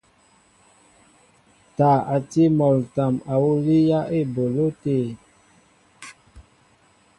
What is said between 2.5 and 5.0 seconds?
mol ǹtam awǔ líyá eboló te.